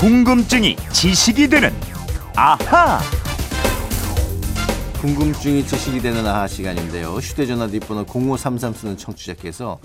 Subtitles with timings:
[0.00, 1.70] 궁금증이 지식이 되는
[2.34, 3.19] 아하.
[5.00, 7.14] 궁금증이 지식이 되는 아하 시간인데요.
[7.14, 9.78] 휴대전화 뒷번호 0533 쓰는 청취자께서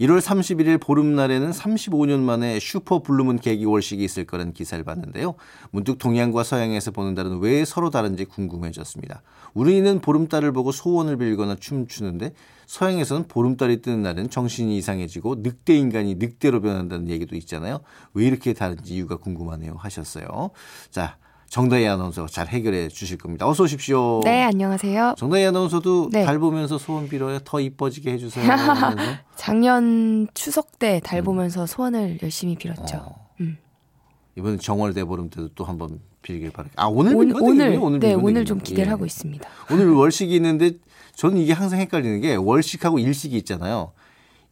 [0.00, 5.34] 1월 31일 보름날에는 35년 만에 슈퍼 블루문 개기 월식이 있을 거라는 기사를 봤는데요.
[5.72, 9.20] 문득 동양과 서양에서 보는 달은 왜 서로 다른지 궁금해졌습니다.
[9.52, 12.32] 우리는 보름달을 보고 소원을 빌거나 춤추는데
[12.64, 17.80] 서양에서는 보름달이 뜨는 날은 정신이 이상해지고 늑대 인간이 늑대로 변한다는 얘기도 있잖아요.
[18.14, 20.48] 왜 이렇게 다른지 이유가 궁금하네요 하셨어요.
[20.90, 21.18] 자,
[21.52, 23.46] 정다희 아나운서가 잘 해결해 주실 겁니다.
[23.46, 24.22] 어서 오십시오.
[24.24, 25.16] 네, 안녕하세요.
[25.18, 26.24] 정다희 아나운서도 네.
[26.24, 27.40] 달 보면서 소원 빌어요.
[27.44, 28.50] 더 이뻐지게 해주세요.
[29.36, 32.96] 작년 추석 때 달 보면서 소원을 열심히 빌었죠.
[32.96, 33.00] 음.
[33.04, 33.26] 어.
[33.40, 33.58] 음.
[34.34, 36.72] 이번 정월 대보름 때도 또 한번 빌길 바랄게요.
[36.76, 37.78] 아 오늘 오늘, 오늘.
[37.78, 38.46] 오늘 네, 오늘.
[38.46, 38.90] 좀 기대를 예.
[38.90, 39.46] 하고 있습니다.
[39.70, 40.70] 오늘 월식이 있는데
[41.16, 43.92] 저는 이게 항상 헷갈리는 게 월식하고 일식이 있잖아요.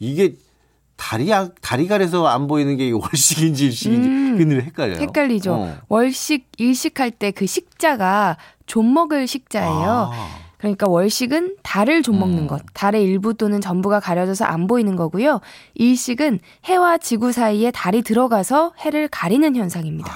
[0.00, 0.34] 이게
[0.98, 4.98] 다리 아- 다리가 래서 안 보이는 게 월식인지 일식인지 음, 그게 늘 헷갈려요.
[5.00, 5.54] 헷갈리죠.
[5.54, 5.76] 어.
[5.88, 10.10] 월식, 일식할 때 그 식자가 좀 먹을 식자예요.
[10.12, 12.46] 아, 그러니까 월식은 달을 좀 먹는 음.
[12.48, 15.40] 것, 달의 일부 또는 전부가 가려져서 안 보이는 거고요.
[15.74, 20.12] 일식은 해와 지구 사이에 달이 들어가서 해를 가리는 현상입니다.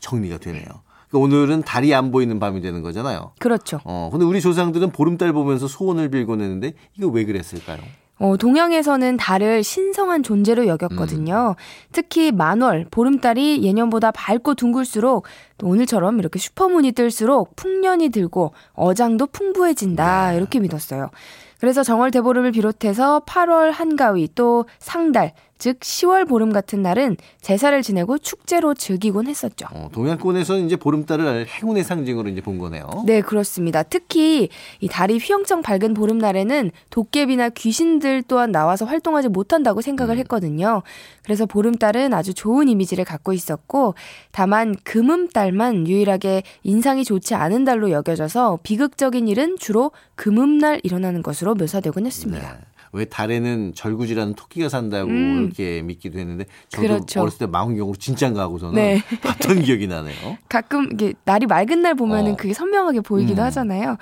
[0.00, 0.64] 정리가 되네요.
[1.10, 3.32] 그러니까 오늘은 달이 안 보이는 밤이 되는 거잖아요.
[3.38, 3.78] 그렇죠.
[3.84, 7.78] 어, 근데 우리 조상들은 보름달 보면서 소원을 빌곤 했는데 이거 왜 그랬을까요?
[8.24, 11.56] 어, 동양에서는 달을 신성한 존재로 여겼거든요.
[11.92, 15.26] 특히 만월, 보름달이 예년보다 밝고 둥글수록
[15.58, 21.10] 또 오늘처럼 이렇게 슈퍼문이 뜰수록 풍년이 들고 어장도 풍부해진다 이렇게 믿었어요.
[21.64, 25.32] 그래서 정월 대보름을 비롯해서 8월 한가위 또 상달
[25.64, 29.66] 즉 10월 보름 같은 날은 제사를 지내고 축제로 즐기곤 했었죠.
[29.72, 33.04] 어, 동양권에서는 이제 보름달을 행운의 상징으로 이제 본 거네요.
[33.06, 33.82] 네, 그렇습니다.
[33.82, 34.48] 특히
[34.80, 40.82] 이 달이 휘영청 밝은 보름날에는 도깨비나 귀신들 또한 나와서 활동하지 못한다고 생각을 했거든요.
[41.22, 43.94] 그래서 보름달은 아주 좋은 이미지를 갖고 있었고,
[44.32, 52.06] 다만 금음달만 유일하게 인상이 좋지 않은 달로 여겨져서 비극적인 일은 주로 금음날 일어나는 것으로 묘사되곤
[52.06, 52.52] 했습니다.
[52.52, 52.58] 네.
[52.92, 55.44] 왜 달에는 절구지라는 토끼가 산다고 음.
[55.44, 57.20] 이렇게 믿기도 했는데 저도 그렇죠.
[57.22, 59.02] 어렸을 때 망원경으로 진짜인가 하고서는 네.
[59.20, 60.38] 봤던 기억이 나네요.
[60.48, 62.36] 가끔 이게 날이 맑은 날 보면은 어.
[62.36, 63.46] 그게 선명하게 보이기도 음.
[63.46, 63.96] 하잖아요.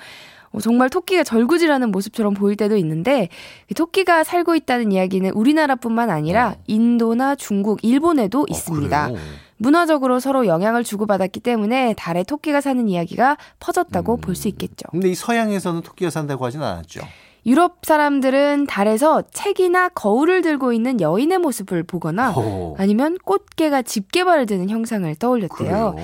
[0.51, 3.29] 어, 정말 토끼가 절구지라는 모습처럼 보일 때도 있는데
[3.71, 6.55] 이 토끼가 살고 있다는 이야기는 우리나라뿐만 아니라 어.
[6.67, 9.05] 인도나 중국, 일본에도 있습니다.
[9.05, 9.25] 어, 그래요?
[9.57, 14.21] 문화적으로 서로 영향을 주고받았기 때문에 달에 토끼가 사는 이야기가 퍼졌다고 음.
[14.21, 14.87] 볼수 있겠죠.
[14.91, 17.01] 근데 이 서양에서는 토끼가 산다고 하진 않았죠.
[17.45, 24.69] 유럽 사람들은 달에서 책이나 거울을 들고 있는 여인의 모습을 보거나 오, 아니면 꽃게가 집게발을 드는
[24.69, 25.57] 형상을 떠올렸대요.
[25.57, 25.95] 그래요.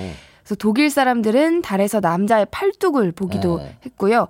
[0.42, 3.68] 그래서 독일 사람들은 달에서 남자의 팔뚝을 보기도 어.
[3.86, 4.28] 했고요.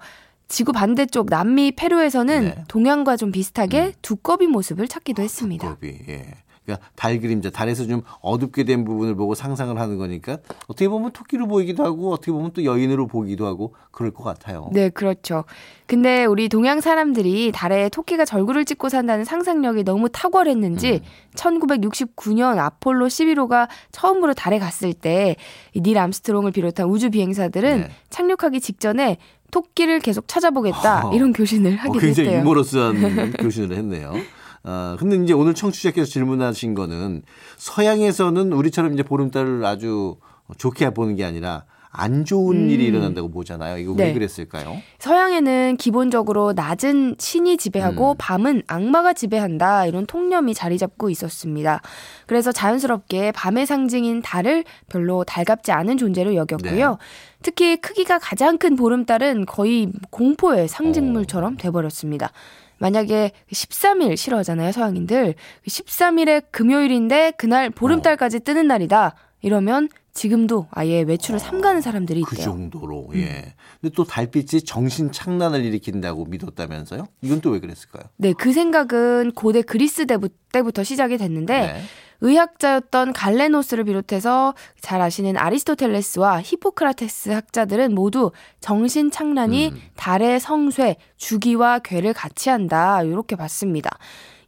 [0.48, 2.54] 지구 반대쪽 남미 페루에서는 네.
[2.56, 2.64] 음.
[2.68, 5.68] 동양과 좀 비슷하게 두꺼비 모습을 찾기도 했습니다.
[5.68, 5.98] 두꺼비.
[6.08, 6.26] 예.
[6.70, 10.38] 그러니까 달 그림자, 달에서 좀 어둡게 된 부분을 보고 상상을 하는 거니까
[10.68, 14.70] 어떻게 보면 토끼로 보이기도 하고 어떻게 보면 또 여인으로 보기도 하고 그럴 것 같아요.
[14.72, 15.44] 네, 그렇죠.
[15.86, 21.34] 근데 우리 동양 사람들이 달에 토끼가 절구를 찍고 산다는 상상력이 너무 탁월했는지 음.
[21.34, 25.36] 1969년 아폴로 11호가 처음으로 달에 갔을 때
[25.76, 27.88] 닐 암스트롱을 비롯한 우주 비행사들은 네.
[28.10, 29.16] 착륙하기 직전에
[29.50, 31.14] 토끼를 계속 찾아보겠다 어.
[31.14, 32.40] 이런 교신을 어, 하기도 굉장히 했대요.
[32.42, 34.14] 유머러스한 교신을 했네요.
[34.62, 37.22] 아, 근데 이제 오늘 청취자께서 질문하신 거는
[37.56, 40.16] 서양에서는 우리처럼 이제 보름달을 아주
[40.58, 42.70] 좋게 보는 게 아니라 안 좋은 음.
[42.70, 43.78] 일이 일어난다고 보잖아요.
[43.78, 44.12] 이거 왜 네.
[44.12, 44.76] 그랬을까요?
[45.00, 48.14] 서양에는 기본적으로 낮은 신이 지배하고 음.
[48.16, 51.82] 밤은 악마가 지배한다 이런 통념이 자리 잡고 있었습니다.
[52.26, 56.90] 그래서 자연스럽게 밤의 상징인 달을 별로 달갑지 않은 존재로 여겼고요.
[56.90, 56.96] 네.
[57.42, 60.66] 특히 크기가 가장 큰 보름달은 거의 공포의 어.
[60.68, 62.30] 상징물처럼 돼버렸습니다.
[62.80, 65.34] 만약에 13일 싫어하잖아요, 서양인들.
[65.66, 69.14] 13일에 금요일인데 그날 보름달까지 뜨는 날이다.
[69.42, 72.44] 이러면 지금도 아예 외출을 삼가는 사람들이 그 있대요.
[72.44, 73.08] 정도로.
[73.14, 73.54] 예.
[73.80, 77.06] 근데 또 달빛이 정신 착란을 일으킨다고 믿었다면서요?
[77.22, 78.04] 이건 또 왜 그랬을까요?
[78.16, 81.82] 네, 그 생각은 고대 그리스 때부- 때부터 시작이 됐는데 네.
[82.22, 88.30] 의학자였던 갈레노스를 비롯해서 잘 아시는 아리스토텔레스와 히포크라테스 학자들은 모두
[88.60, 89.80] 정신 착란이 음.
[89.96, 93.02] 달의 성쇠, 주기와 괴를 같이 한다.
[93.02, 93.90] 이렇게 봤습니다.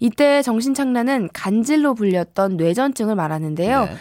[0.00, 3.85] 이때 정신 착란은 간질로 불렸던 뇌전증을 말하는데요.
[3.87, 3.94] 네.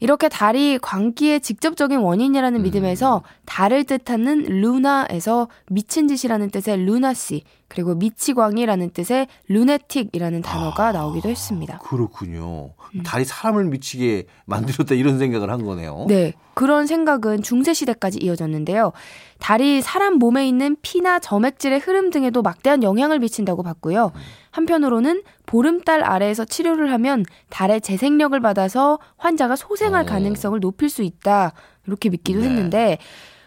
[0.00, 2.62] 이렇게 달이 광기의 직접적인 원인이라는 음.
[2.62, 11.78] 믿음에서 달을 뜻하는 루나에서 미친 짓이라는 뜻의 루나시 그리고 미치광이라는 뜻의 루네틱이라는 단어가 나오기도 했습니다.
[11.78, 12.74] 그렇군요.
[12.94, 13.02] 음.
[13.02, 16.06] 달이 사람을 미치게 만들었다 이런 생각을 한 거네요.
[16.08, 18.92] 네, 그런 생각은 중세 시대까지 이어졌는데요.
[19.40, 24.12] 달이 사람 몸에 있는 피나 점액질의 흐름 등에도 막대한 영향을 미친다고 봤고요.
[24.52, 30.06] 한편으로는 보름달 아래에서 치료를 하면 달의 재생력을 받아서 환자가 소생할 어.
[30.06, 31.52] 가능성을 높일 수 있다.
[31.86, 32.46] 이렇게 믿기도 네.
[32.46, 32.98] 했는데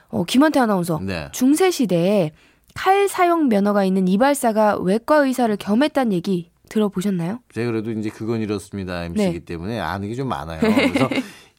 [0.10, 1.30] 어, 김한태 아나운서 네.
[1.32, 2.32] 중세 시대에
[2.76, 7.40] 칼 사용 면허가 있는 이발사가 외과 의사를 겸했다는 얘기 들어보셨나요?
[7.54, 9.46] 제가 그래도 이제 그건 이렇습니다 MC이기 네.
[9.46, 10.60] 때문에 아는 게 좀 많아요.
[10.62, 11.10] 그래서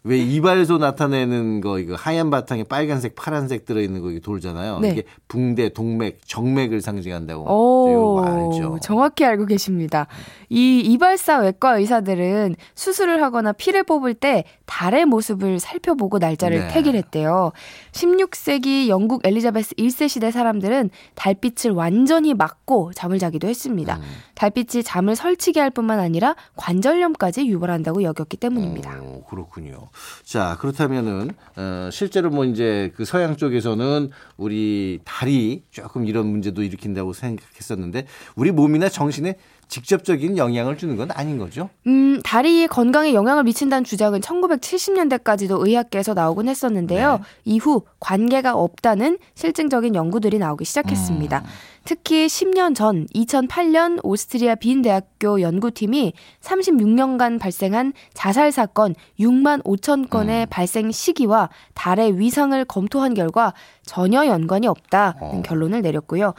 [0.02, 4.79] 왜 이발소 나타내는 거 이거 하얀 바탕에 빨간색, 파란색 들어있는 거 이게 돌잖아요.
[4.81, 4.91] 네.
[4.91, 7.44] 이게 붕대, 동맥, 정맥을 상징한다고.
[7.44, 8.79] 오, 알죠.
[8.81, 10.06] 정확히 알고 계십니다.
[10.49, 16.69] 이 이발사 외과 의사들은 수술을 하거나 피를 뽑을 때 달의 모습을 살펴보고 날짜를 네.
[16.69, 17.52] 택일했대요.
[17.93, 23.97] 16세기 영국 엘리자베스 1세 시대 사람들은 달빛을 완전히 막고 잠을 자기도 했습니다.
[23.97, 24.02] 음.
[24.35, 28.99] 달빛이 잠을 설치게 할 뿐만 아니라 관절염까지 유발한다고 여겼기 때문입니다.
[29.02, 29.90] 오, 그렇군요.
[30.25, 37.13] 자, 그렇다면은, 어, 실제로 뭐 이제 그 서양 쪽에서는 우리 달이 조금 이런 문제도 일으킨다고
[37.13, 38.07] 생각했었는데,
[38.37, 39.37] 우리 몸이나 정신에
[39.71, 41.71] 직접적인 영향을 주는 건 아닌 거죠?
[41.87, 47.19] 음, 다리의 건강에 영향을 미친다는 주장은 1970년대까지도 의학계에서 나오곤 했었는데요.
[47.19, 47.23] 네.
[47.45, 51.39] 이후 관계가 없다는 실증적인 연구들이 나오기 시작했습니다.
[51.39, 51.45] 음.
[51.85, 60.44] 특히 10년 전 2008년 오스트리아 빈 대학교 연구팀이 36년간 발생한 자살 사건 6만 5천 건의
[60.44, 60.47] 음.
[60.50, 65.43] 발생 시기와 달의 위상을 검토한 결과 전혀 연관이 없다는 어.
[65.44, 66.35] 결론을 내렸고요.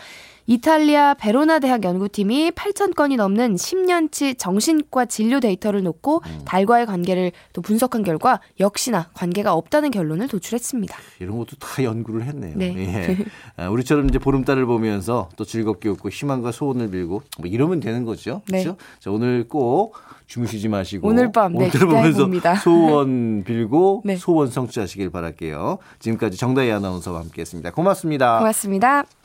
[0.47, 6.41] 이탈리아 베로나 대학 연구팀이 8천 건이 넘는 10년치 정신과 진료 데이터를 놓고 음.
[6.45, 10.95] 달과의 관계를 또 분석한 결과 역시나 관계가 없다는 결론을 도출했습니다.
[11.19, 12.53] 이런 것도 다 연구를 했네요.
[12.55, 12.75] 네.
[12.77, 13.17] 예.
[13.57, 18.41] 아, 우리처럼 이제 보름달을 보면서 또 즐겁게 웃고 희망과 소원을 빌고 뭐 이러면 되는 거죠.
[18.47, 18.63] 네.
[18.63, 18.77] 그렇죠?
[18.99, 19.95] 자, 오늘 꼭
[20.27, 22.55] 주무시지 마시고 오늘 밤, 네, 오늘을 보면서 기대해봅니다.
[22.55, 24.15] 소원 빌고 네.
[24.15, 25.77] 소원 성취하시길 바랄게요.
[25.99, 27.71] 지금까지 정다희 아나운서와 함께했습니다.
[27.71, 28.39] 고맙습니다.
[28.39, 29.03] 고맙습니다.